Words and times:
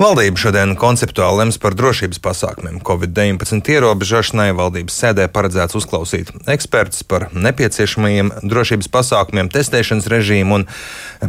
Valdība 0.00 0.40
šodien 0.40 0.70
konceptuāli 0.80 1.42
lems 1.42 1.58
par 1.60 1.74
drošības 1.76 2.22
pasākumiem. 2.24 2.78
Covid-19 2.88 3.68
ierobežošanai 3.74 4.46
valdības 4.56 4.94
sēdē 4.96 5.26
paredzēts 5.28 5.76
uzklausīt 5.76 6.30
ekspertus 6.48 7.02
par 7.04 7.26
nepieciešamajiem 7.36 8.30
drošības 8.40 8.88
pasākumiem, 8.94 9.50
testēšanas 9.52 10.08
režīmu 10.08 10.56
un 10.56 10.64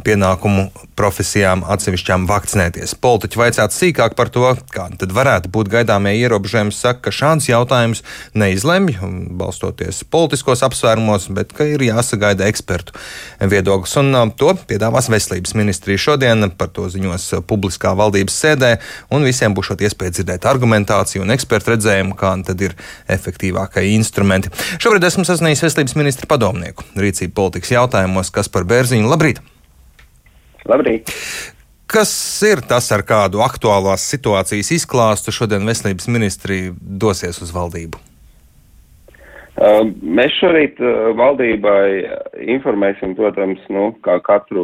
pienākumu 0.05 0.69
profesijām 0.95 1.65
atsevišķām 1.67 2.29
vakcinēties. 2.29 2.93
Politiķi 3.03 3.41
vaicāt 3.41 3.75
sīkāk 3.75 4.15
par 4.15 4.31
to, 4.31 4.53
kādi 4.71 5.01
tad 5.03 5.11
varētu 5.19 5.51
būt 5.51 5.73
gaidāmie 5.75 6.15
ierobežojumi, 6.21 6.71
saka, 6.71 7.09
ka 7.09 7.15
šāds 7.17 7.49
jautājums 7.51 8.05
neizlemj, 8.39 9.01
balstoties 9.35 10.05
politiskos 10.07 10.63
apsvērumos, 10.63 11.27
bet 11.35 11.51
ka 11.57 11.67
ir 11.67 11.83
jāsagaida 11.89 12.47
ekspertu 12.47 12.95
viedoklis. 13.51 13.99
Un 13.99 14.15
uh, 14.15 14.31
to 14.31 14.55
piedāvās 14.71 15.11
veselības 15.11 15.57
ministrija 15.59 16.05
šodien, 16.07 16.47
par 16.55 16.71
to 16.71 16.87
ziņos 16.93 17.33
publiskā 17.51 17.91
valdības 17.99 18.39
sēdē 18.45 18.60
sēdē, 18.61 18.77
un 19.13 19.25
visiem 19.25 19.55
būs 19.57 19.73
iespēja 19.73 20.17
dzirdēt 20.17 20.47
argumentāciju 20.49 21.25
un 21.25 21.33
ekspertu 21.35 21.75
redzējumu, 21.75 22.17
kādi 22.19 22.47
tad 22.51 22.61
ir 22.61 22.75
efektīvākie 23.11 23.87
instrumenti. 23.95 24.51
Šobrīd 24.81 25.07
esmu 25.07 25.25
sasniedzis 25.27 25.65
veselības 25.65 25.97
ministra 25.97 26.29
padomnieku 26.29 26.85
rīcību 26.99 27.33
politikas 27.37 27.73
jautājumos, 27.73 28.31
kas 28.33 28.51
par 28.51 28.67
bērziņu. 28.69 29.09
Labrīt! 29.09 29.41
Labrīt! 30.69 31.11
Kas 31.91 32.11
ir 32.47 32.61
tas, 32.63 32.85
ar 32.95 33.01
kādu 33.03 33.41
aktuālās 33.43 34.05
situācijas 34.13 34.69
izklāstu 34.77 35.33
šodien 35.35 35.65
veselības 35.67 36.07
ministrija 36.07 36.71
dosies 36.79 37.41
uz 37.43 37.51
valdību? 37.51 37.99
Mēs 40.01 40.37
šorīt 40.39 40.79
valdībai 41.19 41.83
informēsim, 42.55 43.11
protams, 43.17 43.59
nu, 43.69 43.91
kā 44.05 44.15
katru 44.23 44.63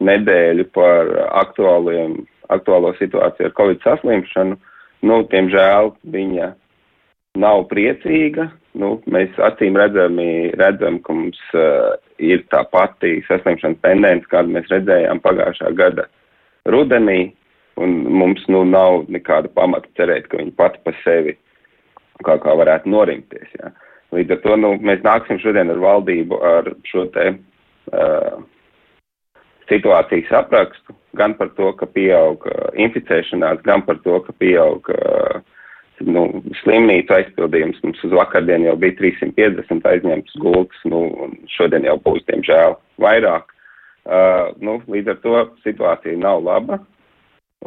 nedēļu 0.00 0.68
par 0.72 1.10
aktuāliem 1.42 2.20
aktuālo 2.54 2.92
situāciju 2.98 3.50
ar 3.50 3.56
Covid 3.58 3.82
saslimšanu. 3.84 4.58
Nu, 5.06 5.22
diemžēl 5.32 5.94
viņa 6.12 6.50
nav 7.40 7.66
priecīga. 7.70 8.50
Nu, 8.78 9.00
mēs 9.10 9.34
acīm 9.42 9.78
redzami, 9.78 10.52
redzam, 10.58 11.00
ka 11.02 11.14
mums 11.16 11.40
uh, 11.58 11.96
ir 12.22 12.44
tā 12.52 12.62
pati 12.70 13.18
saslimšanas 13.26 13.80
tendence, 13.82 14.28
kādu 14.30 14.54
mēs 14.54 14.70
redzējām 14.70 15.22
pagājušā 15.24 15.72
gada 15.78 16.06
rudenī, 16.70 17.32
un 17.80 17.96
mums 18.20 18.44
nu 18.52 18.62
nav 18.68 19.08
nekāda 19.10 19.50
pamata 19.56 19.90
cerēt, 19.98 20.28
ka 20.30 20.38
viņa 20.38 20.54
pati 20.58 20.82
pa 20.84 20.94
sevi 21.02 21.34
kā, 22.26 22.36
kā 22.38 22.54
varētu 22.60 22.92
norimties. 22.92 23.50
Jā. 23.58 23.72
Līdz 24.14 24.36
ar 24.36 24.40
to 24.44 24.56
nu, 24.60 24.72
mēs 24.82 25.02
nāksim 25.06 25.38
šodien 25.42 25.70
ar 25.72 25.82
valdību 25.82 26.38
ar 26.46 26.70
šo 26.86 27.06
te 27.14 27.26
uh, 27.34 28.40
situācijas 29.70 30.32
aprakstu, 30.44 30.94
gan 31.16 31.34
par 31.38 31.50
to, 31.56 31.72
ka 31.78 31.88
pieaug 31.90 32.44
uh, 32.46 32.68
inficēšanās, 32.78 33.62
gan 33.66 33.82
par 33.86 33.98
to, 34.04 34.18
ka 34.26 34.34
pieaug 34.38 34.90
uh, 34.94 35.40
nu, 36.06 36.26
slimnīcu 36.62 37.14
aizpildījums. 37.16 37.80
Mums 37.84 38.04
uz 38.06 38.14
vakardien 38.16 38.64
jau 38.66 38.76
bija 38.80 38.96
350 39.00 39.88
aizņemtas 39.90 40.38
gultas, 40.42 40.84
nu, 40.88 41.06
un 41.24 41.34
šodien 41.56 41.88
jau 41.88 41.98
būs, 42.04 42.24
diemžēl, 42.30 42.78
vairāk. 43.02 43.50
Uh, 44.10 44.54
nu, 44.64 44.78
līdz 44.90 45.14
ar 45.14 45.20
to 45.24 45.42
situācija 45.66 46.18
nav 46.18 46.44
laba. 46.46 46.80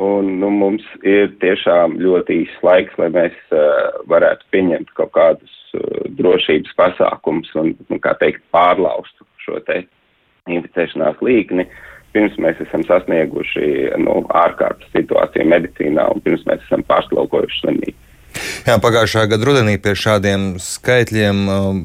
Un, 0.02 0.40
nu, 0.42 0.50
mums 0.50 0.86
ir 1.06 1.36
tiešām 1.44 2.00
ļoti 2.02 2.40
īsts 2.42 2.64
laiks, 2.66 2.96
lai 2.98 3.12
mēs 3.14 3.36
uh, 3.54 3.92
varētu 4.10 4.48
pieņemt 4.56 4.96
kaut 4.98 5.14
kādus 5.14 5.54
uh, 5.78 6.08
drošības 6.18 6.74
pasākums 6.80 7.54
un, 7.62 7.76
nu, 7.92 8.00
kā 8.02 8.16
teikt, 8.18 8.42
pārlaustu 8.56 9.28
šo 9.44 9.60
te 9.68 9.84
inficēšanās 10.50 11.22
līkni. 11.22 11.68
Uh, 11.68 11.94
pirms 12.14 12.38
mēs 12.42 12.62
esam 12.64 12.86
sasnieguši 12.88 13.98
nu, 14.04 14.22
ārkārtas 14.44 14.90
situāciju 14.96 15.50
medicīnā 15.50 16.08
un 16.14 16.24
pirms 16.26 16.46
mēs 16.50 16.64
esam 16.68 16.86
pārslaukojuši 16.88 17.62
slimību. 17.64 18.00
Jā, 18.66 18.80
pagājušā 18.82 19.28
gada 19.30 19.46
rudenī 19.46 19.76
pie 19.82 19.94
šādiem 19.98 20.54
skaitļiem 20.62 21.42
um, 21.54 21.84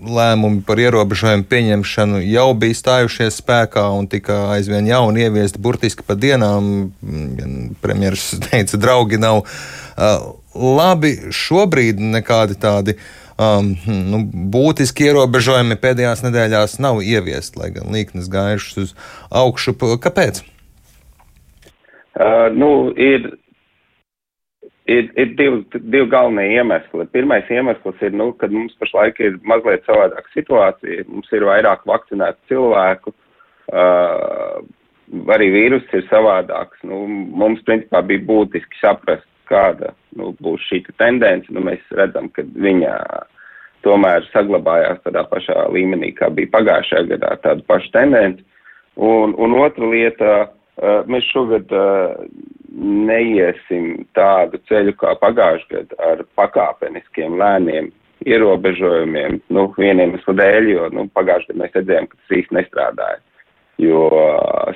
lēmumi 0.00 0.64
par 0.66 0.80
ierobežojumu 0.80 1.46
pieņemšanu 1.48 2.20
jau 2.24 2.48
bija 2.56 2.78
stājušies 2.78 3.40
spēkā 3.42 3.84
un 3.96 4.08
tika 4.12 4.42
aizvien 4.56 4.88
jauni 4.88 5.26
ieviesti 5.26 5.60
burtiski 5.62 6.04
pa 6.06 6.16
dienām. 6.16 6.90
Premjerministrs 7.84 8.44
teica, 8.48 8.80
draugi 8.80 9.20
nav 9.20 9.42
uh, 9.44 10.28
labi. 10.56 11.16
Šobrīd 11.36 12.00
nekādi 12.16 12.60
tādi 12.60 12.96
uh, 12.96 13.19
um, 13.40 13.72
nu, 14.12 14.22
būtiski 14.52 15.08
ierobežojumi 15.08 15.78
pēdējās 15.80 16.24
nedēļās 16.26 16.78
nav 16.84 17.00
ieviest, 17.02 17.56
lai 17.60 17.70
gan 17.74 17.92
līknes 17.94 18.28
gājušas 18.32 18.80
uz 18.84 18.96
augšu. 19.42 19.76
Kāpēc? 20.04 20.42
Uh, 22.20 22.50
nu, 22.52 22.90
ir, 23.00 23.30
ir, 24.90 25.08
ir 25.14 25.32
divi, 25.38 25.62
divi 25.78 26.08
galvenie 26.10 26.58
iemesli. 26.58 27.06
Pirmais 27.14 27.48
iemesls 27.50 28.02
ir, 28.04 28.12
nu, 28.16 28.32
ka 28.36 28.50
mums 28.52 28.76
pašlaik 28.82 29.22
ir 29.24 29.40
mazliet 29.48 29.86
savādāka 29.88 30.28
situācija. 30.34 31.06
Mums 31.08 31.32
ir 31.32 31.48
vairāk 31.48 31.86
vakcinētu 31.88 32.52
cilvēku. 32.52 33.14
Uh, 33.70 34.60
arī 35.34 35.50
vīrus 35.54 35.86
ir 35.96 36.04
savādāks. 36.10 36.82
Nu, 36.86 37.02
mums, 37.08 37.62
principā, 37.66 38.02
bija 38.06 38.24
būtiski 38.26 38.80
saprast, 38.82 39.26
kāda 39.50 39.92
nu, 40.16 40.32
būs 40.42 40.64
šī 40.68 40.82
tendence. 41.00 41.50
Nu, 41.52 41.62
mēs 41.66 41.82
redzam, 41.96 42.30
ka 42.34 42.44
viņa 42.46 42.94
tomēr 43.84 44.26
saglabājās 44.30 45.02
tādā 45.04 45.24
pašā 45.30 45.66
līmenī, 45.74 46.12
kā 46.16 46.30
bija 46.34 46.52
pagājušajā 46.56 47.10
gadā, 47.14 47.34
tāda 47.44 47.66
paša 47.68 47.94
tendence. 47.96 48.44
Un, 49.00 49.32
un 49.40 49.56
otra 49.60 49.86
lieta, 49.88 50.34
mēs 51.08 51.28
šogad 51.30 51.72
neiesim 52.80 54.04
tādu 54.16 54.60
ceļu 54.68 54.96
kā 55.00 55.14
pagājušajā 55.22 55.72
gadā 55.78 56.12
ar 56.12 56.22
pakāpeniskiem 56.38 57.38
lēniem 57.40 57.90
ierobežojumiem, 58.28 59.40
nu, 59.56 59.64
vieniem 59.80 60.12
eslu 60.18 60.36
dēļ, 60.36 60.70
jo, 60.74 60.92
nu, 60.92 61.08
pagājušajā 61.16 61.54
gadā 61.54 61.64
mēs 61.64 61.76
redzējām, 61.78 62.08
ka 62.10 62.20
tas 62.20 62.38
īsti 62.42 62.58
nestrādāja 62.58 63.20
jo 63.80 64.08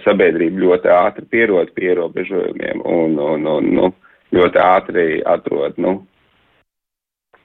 sabiedrība 0.04 0.62
ļoti 0.64 0.90
ātri 0.92 1.26
pierod 1.30 1.72
pie 1.76 1.90
ierobežojumiem 1.92 2.82
un, 2.88 3.18
un, 3.20 3.46
un 3.56 3.70
nu, 3.76 3.90
ļoti 4.34 4.60
ātri 4.60 5.06
atrod 5.26 5.78
nu, 5.80 5.94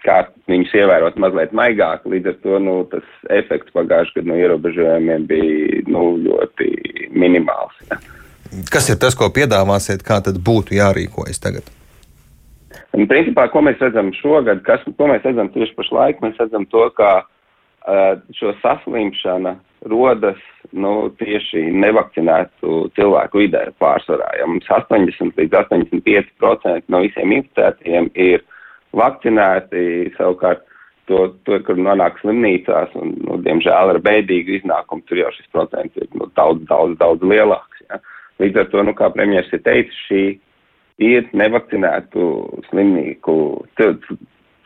kā 0.06 0.22
viņus 0.50 0.76
ievērot 0.80 1.18
mazliet 1.20 1.56
maigāk. 1.56 2.06
Līdz 2.10 2.32
ar 2.34 2.38
to 2.44 2.60
nu, 2.64 2.76
tas 2.92 3.08
efekts 3.36 3.76
pagājušajā 3.76 4.22
gadā 4.22 4.32
no 4.32 4.38
ierobežojumiem 4.40 5.28
bija 5.30 5.82
nu, 5.92 6.06
ļoti 6.28 6.70
minimāls. 7.12 7.76
Ja. 7.90 8.00
Kas 8.74 8.90
ir 8.90 8.98
tas, 9.02 9.18
ko 9.18 9.28
piedāvāsiet, 9.34 10.06
kā 10.06 10.22
tad 10.26 10.40
būtu 10.46 10.78
jārīkojas 10.80 11.44
tagad? 11.44 11.68
Un, 12.98 13.06
principā, 13.10 13.46
ko 13.54 13.62
mēs 13.62 13.82
redzam 13.84 14.10
šogad, 14.18 14.64
kas, 14.66 14.82
ko 14.98 15.10
mēs 15.12 15.26
redzam 15.28 15.52
tieši 15.54 15.76
pašlaik, 15.78 16.24
mēs 16.24 16.40
redzam 16.42 16.66
to, 16.72 16.88
ka 16.98 17.12
uh, 17.20 17.28
šo 18.38 18.54
saslimšana 18.62 19.56
rodas 19.90 20.40
nu, 20.76 21.10
tieši 21.20 21.70
nevakcinētu 21.72 22.90
cilvēku 22.98 23.44
vidē 23.44 23.70
pārsvarā. 23.82 24.28
Ja 24.40 24.48
mums 24.50 24.68
80 24.70 25.38
līdz 25.40 25.56
85% 25.62 26.92
no 26.92 27.04
visiem 27.06 27.36
inficētiem 27.38 28.10
ir 28.20 28.44
vakcinēti, 28.98 30.12
savukārt 30.18 30.66
to, 31.10 31.30
to 31.48 31.58
kur 31.66 31.80
nonāk 31.80 32.20
slimnīcās 32.22 32.94
un, 33.00 33.16
nu, 33.26 33.40
diemžēl 33.46 33.96
ar 33.96 34.02
bēdīgu 34.06 34.60
iznākumu, 34.60 35.06
tur 35.08 35.24
jau 35.24 35.32
šis 35.36 35.50
procents 35.56 35.98
ir 35.98 36.10
nu, 36.18 36.30
daudz, 36.38 36.66
daudz, 36.70 36.98
daudz 37.00 37.26
lielāks. 37.26 37.86
Ja. 37.90 38.02
Līdz 38.44 38.64
ar 38.64 38.70
to, 38.74 38.84
nu, 38.86 38.94
kā 38.98 39.10
premjeras 39.16 39.50
ir 39.56 39.64
teicis, 39.66 40.04
šī 40.10 40.24
ir 41.10 41.30
nevakcinētu 41.40 42.28
slimnieku 42.70 43.38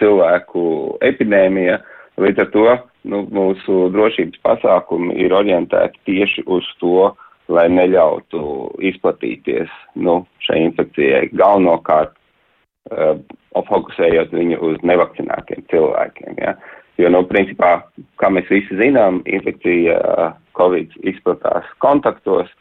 cilvēku 0.01 0.65
epidēmija. 1.05 1.79
Līdz 2.21 2.43
ar 2.43 2.51
to 2.53 2.67
nu, 3.09 3.23
mūsu 3.33 3.87
drošības 3.93 4.41
pasākumi 4.45 5.15
ir 5.23 5.35
orientēti 5.35 6.01
tieši 6.09 6.45
uz 6.47 6.67
to, 6.81 7.11
lai 7.51 7.67
neļautu 7.71 8.43
izplatīties 8.91 9.71
nu, 9.99 10.21
šai 10.45 10.61
infekcijai 10.69 11.27
galvenokārt 11.35 12.13
uh, 12.15 13.19
fokusējot 13.67 14.31
viņu 14.33 14.61
uz 14.69 14.79
nevakcinētiem 14.87 15.65
cilvēkiem. 15.71 16.39
Ja? 16.39 16.55
Jo, 17.01 17.09
nu, 17.11 17.23
principā, 17.27 17.75
kā 18.21 18.29
mēs 18.31 18.49
visi 18.51 18.77
zinām, 18.79 19.21
infekcija 19.25 19.97
uh, 19.99 20.33
Covid 20.57 20.93
izplatās 21.09 21.67
kontaktos, 21.83 22.51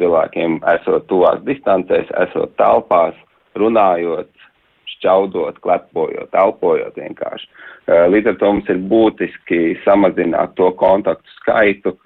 cilvēkiem 0.00 0.60
esot 0.74 1.06
tuvās 1.10 1.40
distancēs, 1.46 2.08
esot 2.24 2.56
telpās, 2.60 3.16
runājot, 3.60 4.30
šķaudot, 5.00 5.58
klepojot, 5.64 6.30
elpojot 6.44 7.00
vienkārši. 7.00 7.50
Uh, 7.88 8.06
līdz 8.12 8.34
ar 8.34 8.38
to 8.40 8.54
mums 8.54 8.70
ir 8.70 8.80
būtiski 8.92 9.74
samazināt 9.84 10.54
to 10.60 10.70
kontaktu 10.78 11.36
skaitu, 11.40 11.96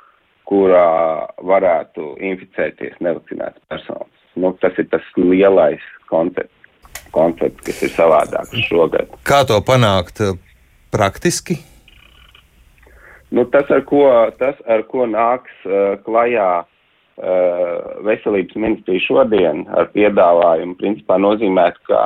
kurā 0.49 1.29
varētu 1.43 2.15
inficēties 2.21 2.99
nevakcinētas 3.05 3.63
personas. 3.69 4.13
Nu, 4.37 4.53
tas 4.61 4.77
ir 4.79 4.89
tas 4.93 5.05
lielais 5.17 5.83
koncepts 6.11 6.65
koncepts, 7.15 7.63
kas 7.67 7.83
ir 7.87 7.95
savādāks 7.95 8.67
šogad. 8.69 9.15
Kā 9.27 9.45
to 9.49 9.61
panākt 9.67 10.23
eh, 10.25 10.35
praktiski? 10.95 11.61
Nu, 13.35 13.47
tas, 13.51 13.71
ar 13.75 13.83
ko, 13.89 14.07
tas, 14.39 14.59
ar 14.71 14.85
ko 14.87 15.09
nāks 15.11 15.55
uh, 15.67 15.97
klajā 16.07 16.51
uh, 16.63 17.79
veselības 18.07 18.55
ministrija 18.55 19.03
šodien 19.09 19.65
ar 19.75 19.89
piedāvājumu 19.91 20.77
principā 20.79 21.17
nozīmētu, 21.19 21.83
ka 21.89 22.03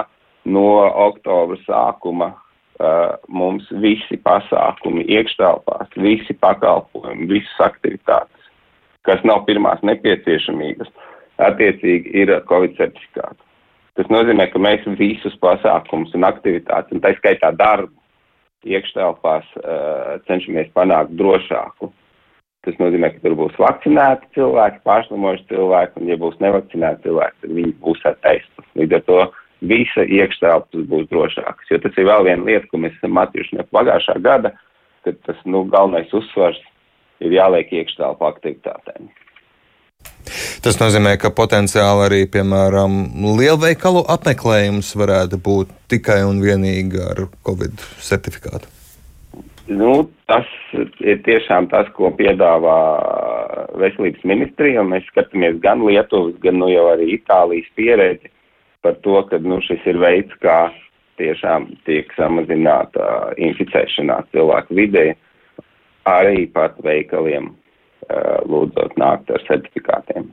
no 0.49 0.69
oktobra 1.09 1.59
sākuma 1.67 2.33
uh, 2.35 3.17
mums 3.29 3.69
visi 3.83 4.19
pasākumi 4.25 5.07
iekštelpās, 5.19 5.93
visi 5.97 6.37
pakalpojumi, 6.41 7.29
visas 7.31 7.61
aktivitātes, 7.69 8.49
kas 9.09 9.23
nav 9.29 9.45
pirmās 9.49 9.83
nepieciešamības, 9.87 10.91
attiecīgi 11.49 12.17
ir 12.23 12.35
Covid 12.49 12.77
certifikāti. 12.81 13.43
Tas 13.99 14.11
nozīmē, 14.15 14.47
ka 14.53 14.61
mēs 14.63 14.85
visus 14.99 15.35
pasākumus 15.43 16.13
un 16.15 16.27
aktivitātes, 16.29 16.95
un 16.95 17.03
tā 17.03 17.15
skaitā 17.19 17.51
darbu, 17.59 17.95
iekštelpās 18.69 19.47
uh, 19.59 20.19
cenšamies 20.27 20.71
panākt 20.75 21.15
drošāku. 21.19 21.91
Tas 22.67 22.79
nozīmē, 22.83 23.13
ka 23.15 23.23
tur 23.23 23.37
būs 23.39 23.59
vakcinēti 23.59 24.33
cilvēki, 24.35 24.83
pārslimojuši 24.87 25.47
cilvēki, 25.51 26.01
un 26.03 26.11
ja 26.11 26.17
būs 26.21 26.41
nevakcinēti 26.43 27.07
cilvēki, 27.07 27.39
tad 27.43 27.55
viņi 27.59 27.75
būs 27.85 28.03
ar 28.11 28.17
testu. 28.27 28.65
Līdz 28.79 28.99
ar 28.99 29.05
to 29.07 29.21
visa 29.61 30.05
iekštelpas 30.07 30.87
būs 30.91 31.09
drošākas. 31.11 31.71
Jo 31.71 31.81
tas 31.83 31.97
ir 31.99 32.09
vēl 32.09 32.27
viena 32.29 32.47
lieta, 32.47 32.67
ko 32.71 32.81
mēs 32.83 32.97
esam 32.99 33.17
mācījuši 33.19 33.59
no 33.59 33.67
pagājušā 33.75 34.19
gada, 34.25 34.55
ka 35.05 35.15
tas 35.27 35.41
nu, 35.47 35.65
galvenais 35.71 36.13
uzsvars 36.15 36.61
ir 37.25 37.35
jāliek 37.35 37.73
iekštelpa 37.81 38.31
aktivitātēm. 38.35 39.11
Tas 40.63 40.79
nozīmē, 40.79 41.17
ka 41.19 41.33
potenciāli 41.35 42.05
arī, 42.07 42.21
piemēram, 42.31 42.99
lielveikalu 43.39 44.05
apmeklējums 44.15 44.93
varētu 44.99 45.39
būt 45.43 45.71
tikai 45.91 46.21
un 46.27 46.43
vienīgi 46.43 47.03
ar 47.03 47.25
Covid 47.47 47.79
certifikātu. 48.03 48.71
Nu, 49.69 50.09
tas 50.31 50.49
ir 51.05 51.19
tiešām 51.27 51.69
tas, 51.69 51.91
ko 51.97 52.09
piedāvā 52.17 52.79
veselības 53.77 54.23
ministrija. 54.25 54.85
Mēs 54.87 55.05
skatāmies 55.11 55.59
gan 55.65 55.83
Lietuvas, 55.85 56.39
gan 56.45 56.57
nu 56.63 56.71
jau 56.73 56.87
arī 56.95 57.11
Itālijas 57.19 57.69
pieredzi 57.77 58.31
par 58.83 58.99
to, 59.05 59.23
ka 59.31 59.39
nu, 59.43 59.61
šis 59.65 59.85
ir 59.91 59.99
veids, 60.03 60.35
kā 60.43 60.69
tiešām 61.19 61.69
tiek 61.89 62.11
samazināta 62.17 63.35
inficēšanās 63.41 64.29
cilvēku 64.35 64.77
vidē, 64.79 65.07
arī 66.09 66.47
pat 66.55 66.79
veikaliem 66.87 67.51
lūdzot 68.49 68.95
nākt 69.01 69.31
ar 69.35 69.43
certifikātiem. 69.49 70.31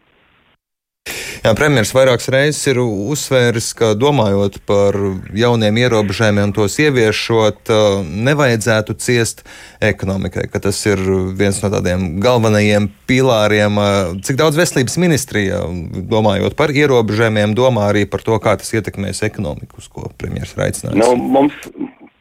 Jā, 1.46 1.52
premjeras 1.54 1.92
vairākas 1.94 2.26
reizes 2.34 2.64
ir 2.72 2.80
uzsvēris, 2.82 3.68
ka 3.78 3.92
domājot 4.02 4.56
par 4.66 4.96
jauniem 5.38 5.78
ierobežojumiem, 5.84 6.50
tos 6.58 6.80
ieviešot, 6.82 7.70
nevajadzētu 8.26 8.96
ciest 8.98 9.44
ekonomikai, 9.78 10.48
ka 10.50 10.64
tas 10.64 10.80
ir 10.90 11.04
viens 11.38 11.60
no 11.62 11.70
tādiem 11.70 12.08
galvenajiem 12.24 12.88
pilāriem. 13.06 13.78
Cik 14.26 14.42
daudz 14.42 14.58
veselības 14.58 14.98
ministrija, 15.04 15.62
domājot 16.16 16.58
par 16.58 16.74
ierobežojumiem, 16.74 17.54
domā 17.54 17.92
arī 17.92 18.08
par 18.10 18.26
to, 18.26 18.42
kā 18.42 18.58
tas 18.58 18.74
ietekmēs 18.74 19.22
ekonomiku, 19.30 19.84
uz 19.84 19.92
ko 19.94 20.10
premjeras 20.18 20.58
ir 20.58 20.66
aicinājis? 20.70 21.02
Nu, 21.04 21.14
mums, 21.14 21.62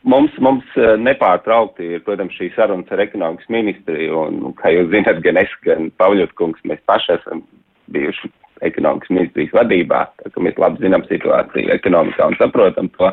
Mums, 0.05 0.35
mums 0.37 0.75
nepārtraukti 1.01 1.95
ir, 1.95 2.03
protams, 2.05 2.35
šī 2.37 2.51
sarunas 2.53 2.91
ar 2.93 3.01
ekonomikas 3.01 3.49
ministriju, 3.49 4.19
un, 4.27 4.51
kā 4.59 4.69
jūs 4.75 4.91
zināt, 4.93 5.23
gan 5.25 5.41
es, 5.41 5.55
gan 5.65 5.89
Pauļotkungs, 5.97 6.61
mēs 6.69 6.83
paši 6.85 7.15
esam 7.15 7.41
bijuši 7.89 8.29
ekonomikas 8.69 9.13
ministrijas 9.13 9.55
vadībā, 9.57 10.01
tā 10.21 10.33
ka 10.35 10.43
mēs 10.45 10.59
labi 10.61 10.85
zinām 10.85 11.07
situāciju 11.09 11.73
ekonomikā 11.77 12.31
un 12.31 12.39
saprotam 12.41 12.91
to. 12.99 13.13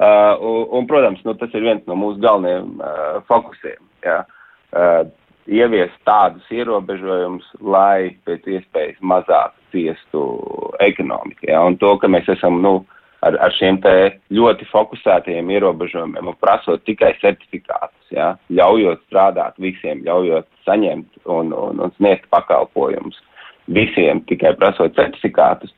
Uh, 0.00 0.32
un, 0.40 0.60
un, 0.78 0.86
protams, 0.88 1.20
nu, 1.26 1.34
tas 1.36 1.52
ir 1.52 1.66
viens 1.66 1.82
no 1.88 1.96
mūsu 2.00 2.22
galvenajiem 2.24 2.78
uh, 2.80 3.18
fokusiem. 3.28 3.80
Jā. 4.06 4.22
Uh, 4.70 5.02
ieviest 5.50 5.98
tādus 6.08 6.46
ierobežojumus, 6.54 7.46
lai 7.60 8.14
pēc 8.24 8.46
iespējas 8.56 9.00
mazāk 9.02 9.52
ciestu 9.74 10.22
ekonomika. 10.80 11.44
Ja? 11.48 11.62
Un 11.66 11.76
to, 11.80 11.96
ka 12.00 12.08
mēs 12.08 12.28
esam 12.32 12.60
nu, 12.64 12.74
ar, 13.26 13.36
ar 13.42 13.54
šiem 13.58 13.80
ļoti 14.32 14.68
fokusētajiem 14.70 15.50
ierobežojumiem 15.56 16.30
un 16.32 16.38
prasot 16.40 16.84
tikai 16.88 17.12
certifikātus, 17.20 18.06
ja? 18.14 18.34
ļaujot 18.48 19.02
strādāt 19.08 19.58
visiem, 19.58 20.04
ļaujot 20.06 20.48
saņemt 20.68 21.26
un, 21.26 21.52
un, 21.52 21.82
un 21.82 21.96
sniegt 21.98 22.30
pakalpojumus 22.30 23.20
visiem 23.74 24.24
tikai 24.28 24.54
prasot 24.58 24.96
certifikātus. 24.98 25.74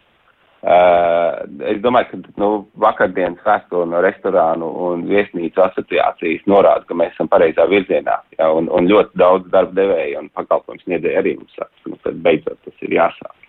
Uh, 0.63 1.43
es 1.73 1.81
domāju, 1.83 2.07
ka 2.13 2.39
nu, 2.39 2.49
vakardienas 2.79 3.43
vēstule 3.43 3.89
no 3.91 3.99
restorānu 4.05 4.69
un 4.87 5.01
viesnīcu 5.09 5.59
asociācijas 5.65 6.45
norāda, 6.47 6.87
ka 6.87 6.95
mēs 6.95 7.17
esam 7.17 7.27
pareizā 7.33 7.67
virzienā, 7.67 8.21
ja, 8.39 8.51
un, 8.55 8.71
un 8.71 8.87
ļoti 8.87 9.19
daudz 9.19 9.51
darba 9.51 9.75
devēja 9.81 10.23
un 10.23 10.31
pakalpojums 10.39 10.87
sniedzēja 10.87 11.25
arī 11.25 11.35
mums 11.41 11.59
saka, 11.59 11.75
nu, 11.91 11.99
tad 12.07 12.23
beidzot 12.23 12.61
tas 12.63 12.87
ir 12.87 12.95
jāsāk. 12.95 13.42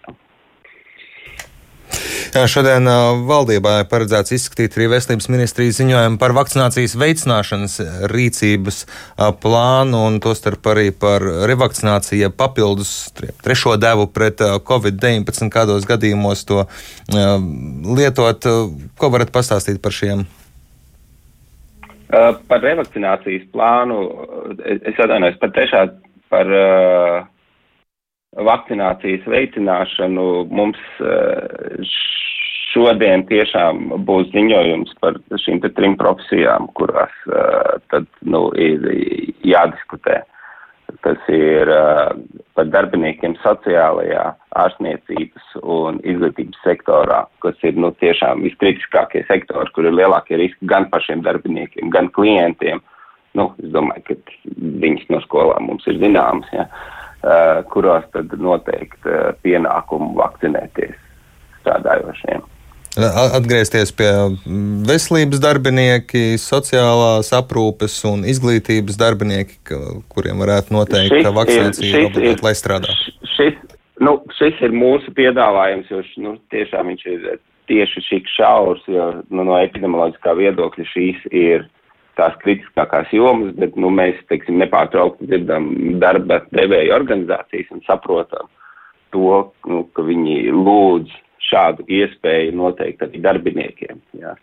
Šodien 2.50 2.88
valdībā 3.28 3.76
ir 3.82 3.90
paredzēts 3.92 4.34
izskatīt 4.36 4.78
arī 4.78 4.90
veselības 4.96 5.30
ministrijas 5.30 5.80
ziņojumu 5.82 6.20
par 6.22 6.34
vakcinācijas 6.38 6.96
veicināšanas 7.00 7.78
rīcības 8.12 8.84
plānu, 9.44 10.04
un 10.10 10.20
tostarp 10.24 10.70
arī 10.74 10.90
par 10.96 11.26
revakcināciju 11.50 12.32
papildus 12.38 12.94
trešo 13.44 13.76
devu 13.82 14.08
pret 14.14 14.42
Covid-19, 14.42 15.52
kādos 15.54 15.88
gadījumos 15.90 16.46
to 16.50 16.64
lietot. 17.98 18.50
Ko 18.98 19.12
varat 19.14 19.34
pastāstīt 19.36 19.82
par 19.84 19.96
šiem? 19.96 20.26
Par 22.14 22.62
revakcinācijas 22.62 23.46
plānu 23.54 24.02
es 24.62 24.98
atvainojos 25.02 25.40
par 25.42 25.54
trešā, 25.56 25.86
par 26.34 26.50
uh, 26.54 27.22
vakcinācijas 28.42 29.26
veicināšanu 29.30 30.28
mums 30.50 30.82
šodien 32.74 33.26
tiešām 33.30 33.90
būs 34.08 34.30
ziņojums 34.34 34.94
par 35.04 35.18
šīm 35.44 35.62
trim 35.78 35.98
profesijām, 36.00 36.70
kurās 36.78 37.14
uh, 37.30 37.76
tad, 37.94 38.08
nu, 38.26 38.48
ir 38.58 38.88
jādiskutē. 39.46 40.24
Tas 41.04 41.20
ir 41.32 41.70
uh, 41.74 42.14
par 42.58 42.70
darbiniekiem 42.74 43.36
sociālajā, 43.44 44.24
ārstniecības 44.64 45.54
un 45.62 46.00
izglītības 46.06 46.66
sektorā, 46.66 47.24
kas 47.46 47.62
ir 47.68 47.78
nu, 47.78 47.92
tiešām 48.02 48.44
viskritiskākie 48.46 49.24
sektori, 49.30 49.74
kur 49.76 49.90
ir 49.90 49.98
lielākie 50.00 50.40
riski 50.42 50.70
gan 50.70 50.90
pašiem 50.94 51.24
darbiniekiem, 51.26 51.94
gan 51.94 52.10
klientiem. 52.16 52.82
Nu, 53.38 53.50
es 53.62 53.72
domāju, 53.74 54.06
ka 54.10 54.18
viņas 54.82 55.10
no 55.10 55.22
skolām 55.26 55.72
mums 55.72 55.88
ir 55.90 55.98
zināmas, 56.02 56.50
ja, 56.54 56.68
uh, 56.70 57.03
kurās 57.74 58.08
tad 58.16 58.34
noteikti 58.40 59.10
uh, 59.10 59.32
pienākumu 59.46 60.14
vakcinēties 60.20 60.98
strādājošiem. 61.62 62.44
Atgriezties 62.94 63.90
pie 63.98 64.10
veselības 64.86 65.40
darbinieki, 65.42 66.36
sociālās 66.38 67.32
aprūpes 67.34 67.96
un 68.06 68.22
izglītības 68.30 69.00
darbinieki, 69.02 69.58
kuriem 70.14 70.44
varētu 70.44 70.76
noteikt, 70.76 71.16
šis 71.16 71.26
ka 71.26 71.32
vakcinācija 71.34 71.90
ir 71.90 72.10
obligāti, 72.12 72.46
lai 72.46 72.54
strādā. 72.60 72.94
Šis, 73.34 73.58
nu, 73.98 74.20
šis 74.38 74.62
ir 74.68 74.78
mūsu 74.78 75.10
piedāvājums, 75.18 75.90
jo 75.90 76.04
nu, 76.22 76.36
tiešām 76.54 76.94
viņš 76.94 77.08
ir 77.16 77.26
tieši 77.72 78.06
šik 78.12 78.30
šaurs, 78.36 78.86
jo 78.86 79.10
nu, 79.32 79.48
no 79.48 79.58
epidemioloģiskā 79.58 80.36
viedokļa 80.38 80.86
šīs 80.92 81.26
ir 81.32 81.66
tās 82.20 82.36
kritiskākās 82.44 83.12
jomas, 83.16 83.54
bet 83.58 83.78
nu, 83.80 83.92
mēs, 83.94 84.20
teiksim, 84.30 84.60
nepārtraukti 84.62 85.28
dzirdam 85.30 85.70
darba 86.04 86.42
devēju 86.54 86.96
organizācijas 86.96 87.72
un 87.74 87.84
saprotam 87.88 88.50
to, 89.14 89.36
nu, 89.70 89.84
ka 89.94 90.06
viņi 90.06 90.50
lūdz 90.54 91.14
šādu 91.44 91.86
iespēju 91.92 92.56
noteikti 92.58 93.08
arī 93.08 93.22
darbiniekiem. 93.24 94.02
Jā. 94.22 94.34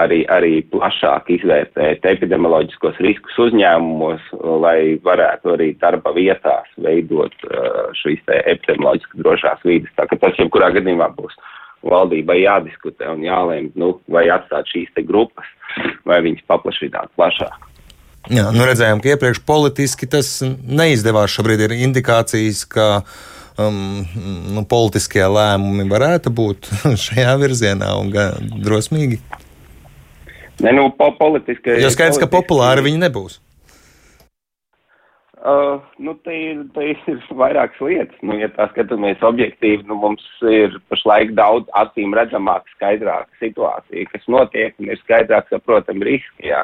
Arī, 0.00 0.22
arī 0.32 0.62
plašāk 0.72 1.26
izvērtēt 1.34 2.06
epidemioloģiskos 2.08 2.96
riskus 3.04 3.36
uzņēmumos, 3.44 4.30
lai 4.62 4.96
varētu 5.04 5.52
arī 5.52 5.66
darba 5.82 6.14
vietās 6.16 6.70
veidot 6.80 7.34
uh, 7.44 7.90
šīs 8.00 8.22
epidemioloģiski 8.38 9.20
drošās 9.20 9.66
vīdes. 9.68 9.92
Tā 9.98 10.08
ka 10.08 10.16
tas 10.22 10.40
jebkurā 10.40 10.70
gadījumā 10.78 11.10
būs 11.18 11.36
valdībai 11.86 12.38
jādiskutē 12.42 13.10
un 13.12 13.24
jālēm, 13.26 13.72
nu, 13.78 13.94
vai 14.12 14.28
atstāt 14.32 14.70
šīs 14.70 14.92
te 14.96 15.04
grupas, 15.06 15.48
vai 16.08 16.20
viņas 16.24 16.46
paplašināt 16.50 17.12
plašāk. 17.18 17.68
Jā, 18.30 18.46
nu 18.54 18.66
redzējām, 18.68 19.00
ka 19.02 19.16
iepriekš 19.16 19.40
politiski 19.46 20.06
tas 20.06 20.36
neizdevās. 20.46 21.32
Šobrīd 21.34 21.64
ir 21.66 21.74
indikācijas, 21.74 22.62
ka 22.70 22.88
um, 23.58 24.04
nu, 24.54 24.62
politiskie 24.70 25.24
lēmumi 25.26 25.88
varētu 25.90 26.30
būt 26.30 26.70
šajā 27.06 27.34
virzienā 27.42 27.90
un 27.98 28.12
drosmīgi? 28.62 29.18
Ne, 30.62 30.70
nu, 30.76 30.86
po 30.94 31.10
politiskie. 31.18 31.80
Jo 31.82 31.90
skaidrs, 31.90 32.20
ka 32.22 32.30
populāri 32.30 32.84
viņi 32.86 33.02
nebūs. 33.08 33.40
Uh, 35.42 35.80
nu, 35.98 36.14
te 36.22 36.30
ir, 36.30 36.58
te 36.70 36.84
ir 36.92 37.22
vairākas 37.40 37.80
lietas. 37.82 38.18
Nu, 38.22 38.36
ja 38.38 38.46
tā 38.54 38.68
skatāmies 38.70 39.24
objektīvi, 39.26 39.82
nu, 39.88 39.96
mums 39.98 40.22
ir 40.46 40.76
pašlaik 40.92 41.32
daudz 41.34 41.66
acīm 41.80 42.14
redzamāka, 42.14 42.70
skaidrāka 42.76 43.26
situācija, 43.40 44.06
kas 44.12 44.28
notiek, 44.30 44.76
un 44.78 44.92
ir 44.92 45.00
skaidrāk 45.02 45.50
saprotami 45.50 46.06
riski. 46.12 46.46
Jā. 46.52 46.62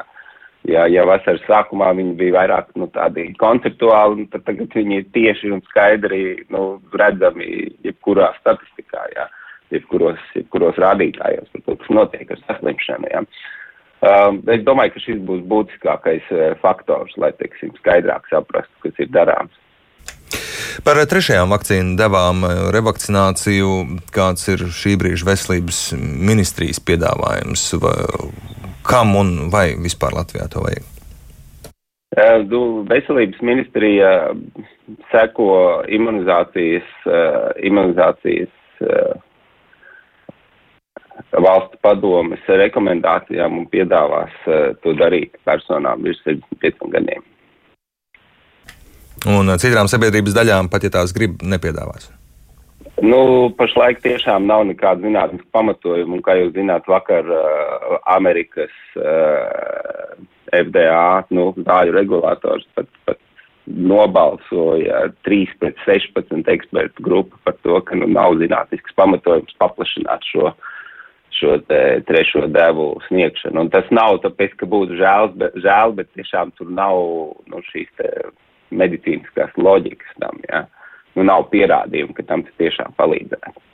Ja, 0.67 0.85
ja 0.91 1.05
vasaras 1.07 1.43
sākumā 1.47 1.91
viņi 1.95 2.15
bija 2.19 2.35
vairāk 2.37 2.71
nu, 2.79 2.87
tādi 2.95 3.29
konceptuāli, 3.39 4.29
tad 4.31 4.43
tagad 4.47 4.71
viņi 4.75 5.01
ir 5.01 5.05
tieši 5.15 5.51
un 5.55 5.61
skaidri 5.67 6.23
nu, 6.51 6.63
redzami 6.99 7.69
jebkurā 7.83 8.31
statistikā, 8.39 9.05
ja, 9.15 9.27
jebkuros, 9.75 10.19
jebkuros 10.35 10.79
rādītājos 10.79 11.51
par 11.51 11.63
to, 11.65 11.77
kas 11.79 11.95
notiek 11.95 12.35
ar 12.35 12.43
saslimšanu. 12.45 13.11
Um, 13.99 14.37
es 14.47 14.61
domāju, 14.63 14.93
ka 14.95 15.01
šis 15.03 15.17
būs 15.27 15.41
būtiskākais 15.51 16.27
uh, 16.31 16.43
faktors, 16.61 17.11
lai, 17.19 17.33
teiksim, 17.35 17.73
skaidrāk 17.81 18.29
saprastu, 18.31 18.71
kas 18.85 19.01
ir 19.03 19.09
darāms. 19.11 19.51
Par 20.85 21.01
trešajām 21.11 21.51
vakcīnu 21.51 21.97
devām 21.99 22.45
uh, 22.47 22.69
revakcināciju, 22.71 23.73
kāds 24.15 24.47
ir 24.53 24.63
šī 24.71 24.95
brīža 25.01 25.27
veselības 25.27 25.81
ministrijas 25.99 26.79
piedāvājums, 26.79 27.65
vai, 27.83 27.97
kam 28.87 29.17
un 29.19 29.33
vai 29.51 29.73
vispār 29.75 30.15
Latvijā 30.15 30.47
to 30.53 30.63
vajag? 30.63 30.87
Veselības 32.89 33.43
ministrija 33.45 34.31
seko 35.11 35.51
imunizācijas, 35.93 36.87
imunizācijas 37.69 38.49
valstu 41.33 41.79
padomes 41.83 42.45
rekomendācijām 42.47 43.57
un 43.61 43.67
piedāvās 43.71 44.35
to 44.83 44.93
darīt 44.99 45.35
personām 45.47 46.05
virs 46.05 46.21
75 46.25 46.93
gadiem. 46.95 47.25
Un 49.27 49.51
citām 49.59 49.89
sabiedrības 49.91 50.37
daļām, 50.37 50.69
pat 50.71 50.85
ja 50.87 50.93
tās 50.93 51.11
grib, 51.15 51.41
nepiedāvās. 51.43 52.07
Nu, 53.03 53.51
pašlaik 53.55 54.01
tiešām 54.03 54.47
nav 54.47 54.65
nekāda 54.67 55.03
zinātniska 55.05 55.47
pamatojuma, 55.55 56.17
un 56.17 56.23
kā 56.23 56.35
jūs 56.39 56.51
zināt, 56.55 56.87
vakar 56.87 57.27
uh, 57.31 57.95
Amerikas 58.11 58.73
uh, 58.99 60.15
FDA, 60.51 61.23
nu, 61.35 61.49
zāļu 61.63 61.95
regulators 61.95 62.65
pat, 62.75 62.89
pat 63.07 63.19
nobalsoja 63.69 65.05
3 65.27 65.55
pret 65.61 65.79
16 65.85 66.51
ekspertu 66.51 67.05
grupu 67.05 67.39
par 67.47 67.55
to, 67.63 67.79
ka 67.87 67.95
nu, 67.99 68.09
nav 68.11 68.35
zinātnisks 68.41 68.95
pamatojums 68.99 69.55
paplašināt 69.61 70.25
šo, 70.31 70.51
šo 71.37 71.57
trešo 72.07 72.47
devu 72.51 72.91
sniegšanu. 73.07 73.65
Un 73.65 73.71
tas 73.73 73.87
nav 73.93 74.21
tāpēc, 74.23 74.55
ka 74.59 74.69
būtu 74.69 74.97
žēl, 74.99 75.31
bet, 75.39 75.55
žēl, 75.63 75.95
bet 75.99 76.11
tiešām 76.17 76.53
tur 76.57 76.71
nav 76.73 76.99
nu, 77.51 77.63
šīs 77.71 78.03
medicīniskās 78.69 79.55
loģikas 79.57 80.19
tam. 80.21 80.41
Ja 80.49 80.65
nu, 81.15 81.25
nav 81.27 81.49
pierādījumu, 81.53 82.15
ka 82.17 82.25
tam 82.29 82.45
tas 82.47 82.55
tiešām 82.61 82.95
palīdzētu. 82.99 83.65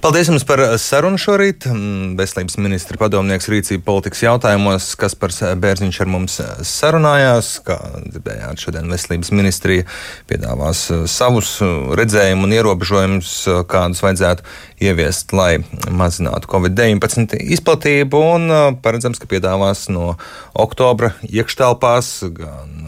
Paldies 0.00 0.30
jums 0.30 0.44
par 0.48 0.60
sarunu 0.80 1.18
šorīt. 1.20 1.66
Mm, 1.68 2.14
veselības 2.16 2.56
ministra 2.62 2.96
padomnieks 3.00 3.48
rīcība 3.52 3.84
politikas 3.84 4.22
jautājumos, 4.24 4.86
kas 4.96 5.16
par 5.18 5.34
bērziņš 5.60 5.98
ar 6.00 6.10
mums 6.14 6.38
sarunājās. 6.68 7.50
Kā 7.66 7.76
dzirdējāt, 8.06 8.62
šodien 8.62 8.88
veselības 8.92 9.32
ministrija 9.36 9.84
piedāvās 10.30 10.86
savus 11.12 11.58
redzējumus 11.98 12.48
un 12.48 12.56
ierobežojumus, 12.56 13.34
kādus 13.68 14.00
vajadzētu 14.06 14.46
ieviest, 14.82 15.34
lai 15.36 15.58
mazinātu 15.92 16.48
Covid-19 16.54 17.36
izplatību. 17.58 18.22
Un 18.38 18.78
paredzams, 18.82 19.20
ka 19.20 19.28
piedāvās 19.28 19.90
no 19.92 20.14
oktobra 20.56 21.12
iekštelpās 21.28 22.14
gan 22.38 22.81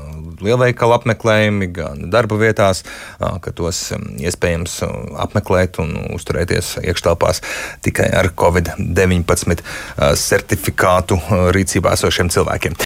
lielveikalu 0.44 0.96
apmeklējumi, 0.98 1.70
gan 1.74 2.04
darba 2.12 2.38
vietās, 2.40 2.84
ka 3.18 3.54
tos 3.56 3.86
iespējams 4.20 4.80
apmeklēt 5.24 5.80
un 5.82 5.94
uzturēties 6.14 6.76
iekštelpās 6.84 7.42
tikai 7.84 8.10
ar 8.14 8.30
Covid-19 8.38 9.64
certifikātu 10.20 11.18
rīcībā 11.54 11.94
esošiem 11.98 12.30
cilvēkiem. 12.34 12.78